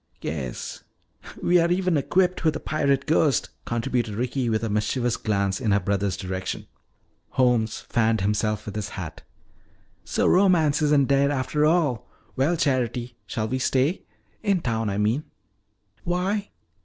"Yes, 0.23 0.83
we 1.43 1.59
are 1.59 1.69
even 1.71 1.95
equipped 1.95 2.43
with 2.43 2.55
a 2.55 2.59
pirate 2.59 3.05
ghost," 3.05 3.49
contributed 3.65 4.15
Ricky 4.15 4.49
with 4.49 4.63
a 4.63 4.67
mischievous 4.71 5.15
glance 5.15 5.61
in 5.61 5.69
her 5.69 5.79
brother's 5.79 6.17
direction. 6.17 6.65
Holmes 7.37 7.81
fanned 7.81 8.21
himself 8.21 8.65
with 8.65 8.75
his 8.75 8.89
hat. 8.97 9.21
"So 10.03 10.25
romance 10.25 10.81
isn't 10.81 11.05
dead 11.07 11.29
after 11.29 11.67
all. 11.67 12.09
Well, 12.35 12.57
Charity, 12.57 13.15
shall 13.27 13.47
we 13.47 13.59
stay 13.59 14.01
in 14.41 14.61
town 14.61 14.89
I 14.89 14.97
mean?" 14.97 15.23
"Why?" 16.03 16.49